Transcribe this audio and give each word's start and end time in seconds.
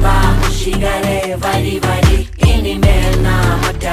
സുഖിക്കാമ്പാ 0.00 0.14
മുഷികളെ 0.38 1.18
വരി 1.42 1.76
വരി 1.84 2.18
ഇനിമേൽ 2.50 3.12
നാം 3.22 3.60
ഒറ്റ 3.70 3.84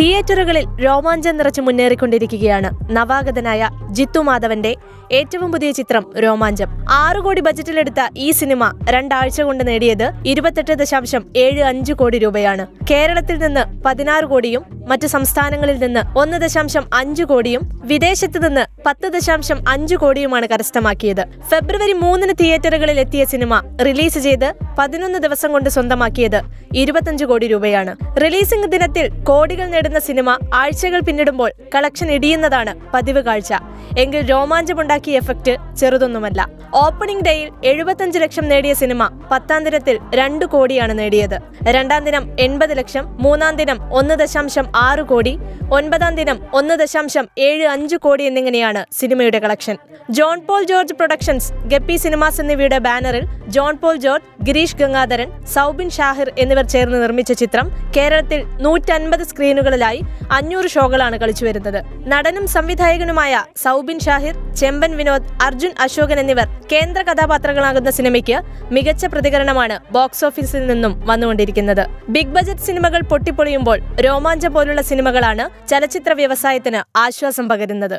തിയേറ്ററുകളിൽ 0.00 0.64
രോമാഞ്ചം 0.84 1.36
നിറച്ച് 1.36 1.60
മുന്നേറിക്കൊണ്ടിരിക്കുകയാണ്. 1.60 2.68
നവാഗതനായ 2.90 3.68
ജിത്തു 3.90 4.20
മാധവന്റെ 4.20 4.74
ഏറ്റവും 5.12 5.52
പുതിയ 5.52 5.70
ചിത്രം 5.72 6.04
രോമാഞ്ചം. 6.24 6.68
ആറു 6.90 7.20
കോടി 7.20 7.40
ബജറ്റിലെടുത്ത 7.40 8.00
ഈ 8.16 8.30
സിനിമ 8.30 8.64
രണ്ടാഴ്ച 8.90 9.40
കൊണ്ട് 9.40 9.68
നേടിയത് 9.68 10.06
ഇരുപത്തെട്ട് 10.26 10.72
ദശാംശം 10.72 11.22
ഏഴ് 11.36 11.62
അഞ്ച് 11.62 11.92
കോടി 11.92 12.18
രൂപയാണ്. 12.18 12.66
കേരളത്തിൽ 12.90 13.38
നിന്ന് 13.38 13.82
പതിനാറ് 13.84 14.24
കോടിയും 14.24 14.64
മറ്റ് 14.88 15.06
സംസ്ഥാനങ്ങളിൽ 15.06 15.78
നിന്ന് 15.84 16.18
ഒന്ന് 16.18 16.38
ദശാംശം 16.38 16.84
അഞ്ച് 16.94 17.22
കോടിയും 17.22 17.60
വിദേശത്ത് 17.84 18.48
നിന്ന് 18.48 18.64
പത്ത് 18.88 19.08
ദശാംശം 19.12 19.58
അഞ്ച് 19.68 19.96
കോടിയുമാണ് 19.96 20.46
കരസ്ഥമാക്കിയത്. 20.46 21.24
ഫെബ്രുവരി 21.50 21.92
മൂന്നിന് 21.92 22.34
തിയേറ്ററുകളിൽ 22.40 23.00
എത്തിയ 23.00 23.24
സിനിമ 23.24 23.62
റിലീസ് 23.86 24.18
ചെയ്ത് 24.18 24.54
പതിനൊന്ന് 24.78 25.18
ദിവസം 25.18 25.52
കൊണ്ട് 25.52 25.68
സ്വന്തമാക്കിയത് 25.70 26.40
ഇരുപത്തഞ്ച് 26.74 27.24
കോടി 27.24 27.46
രൂപയാണ്. 27.46 27.96
റിലീസിംഗ് 28.24 28.66
ദിനത്തിൽ 28.66 29.08
കോടികൾ 29.24 29.66
നേടുന്ന 29.66 29.98
സിനിമ 29.98 30.38
ആഴ്ചകൾ 30.54 31.00
പിന്നിടുമ്പോൾ 31.00 31.52
കളക്ഷൻ 31.74 32.10
ഇടിയുന്നതാണ് 32.10 32.74
പതിവ് 32.94 33.22
കാഴ്ച. 33.22 33.52
എങ്കിൽ 33.98 34.30
രോമാഞ്ചമുണ്ടാക്കിയ 34.30 35.16
എഫക്റ്റ് 35.16 35.76
ചെറുതൊന്നുമല്ല. 35.76 36.48
ഓപ്പണിംഗ് 36.74 37.24
ഡേയിൽ 37.26 37.48
എഴുപത്തഞ്ച് 37.64 38.18
ലക്ഷം 38.18 38.48
നേടിയ 38.48 38.72
സിനിമ 38.74 39.02
പത്താം 39.30 39.64
ദിനത്തിൽ 39.64 39.98
രണ്ട് 40.14 40.44
കോടിയാണ് 40.44 40.98
നേടിയത്. 40.98 41.36
രണ്ടാം 41.76 42.04
ദിനം 42.04 42.24
എൺപത് 42.38 42.76
ലക്ഷം 42.78 43.04
മൂന്നാം 43.24 43.56
ദിനം 43.56 43.78
ഒന്ന് 43.98 44.14
ദശാംശം 44.14 44.66
ആറ് 44.76 45.00
കോടി 45.00 45.38
ഒൻപതാം 45.76 46.14
ദിനം 46.14 46.38
ഒന്ന് 46.52 46.74
ദശാംശം 46.74 47.28
ഏഴ് 47.38 47.66
അഞ്ച് 47.66 47.96
കോടി 47.96 48.24
എന്നിങ്ങനെയാണ് 48.24 48.84
സിനിമയുടെ 48.98 49.38
collection. 49.38 49.76
John 50.10 50.40
Paul 50.48 50.62
George 50.62 50.94
productions 50.94 51.52
guppy 51.72 51.96
cinemas 51.96 52.40
എന്നിവയുടെ 52.40 52.78
ബാനറിൽ 52.78 53.24
John 53.56 53.76
Paul 53.76 53.96
George 53.96 54.26
Girish 54.44 54.76
Gangadharan 54.76 55.30
Soubin 55.54 55.90
Shahir 55.90 56.32
എന്നിവർ 56.38 56.64
ചേർന്ന് 56.64 57.02
നിർമ്മിച്ച 57.02 57.32
ചിത്രം 57.32 57.66
കേരളത്തിൽ 57.96 58.42
നൂറ്റൻപത് 58.64 59.22
സ്ക്രീനുകളിലായി 59.22 60.00
അഞ്ഞൂറ് 60.30 60.68
ഷോകളാണ് 60.68 61.16
കളിച്ചു 61.18 61.44
വരുന്നത്. 61.44 61.80
നടനും 62.06 62.46
സംവിധായകനുമായ 62.46 63.42
സൗബിൻ 63.64 63.98
ഷാഹിർ 64.06 64.34
ചെമ്പൻ 64.60 64.96
വിനോദ് 64.96 65.28
അർജുൻ 65.46 65.72
അശോകൻ 65.86 66.20
എന്നിവർ 66.20 66.46
കേന്ദ്ര 66.72 67.00
കഥാപാത്രങ്ങളാകുന്ന 67.02 67.90
സിനിമയ്ക്ക് 67.90 68.36
മികച്ച 68.72 69.06
പ്രതികരണമാണ് 69.06 69.76
ബോക്സ് 69.92 70.24
ഓഫീസിൽ 70.24 70.64
നിന്നും 70.66 70.94
വന്നുകൊണ്ടിരിക്കുന്നത് 71.06 71.84
ബിഗ് 72.08 72.34
ബജറ്റ് 72.36 72.66
സിനിമകൾ 72.66 73.02
പൊട്ടിപ്പൊളിയുമ്പോൾ 73.04 73.78
രോമാഞ്ചം 74.06 74.52
പോലുള്ള 74.52 74.82
സിനിമകളാണ് 74.82 75.46
ചലച്ചിത്ര 75.68 76.12
വ്യവസായത്തിന് 76.14 76.82
ആശ്വാസം 76.96 77.48
പകരുന്നത് 77.48 77.98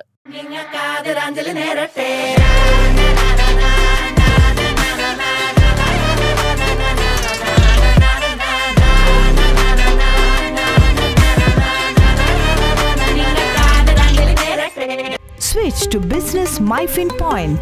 Switch 15.42 15.88
to 15.88 16.00
Business 16.02 16.60
MyFin 16.62 17.10
Point. 17.18 17.62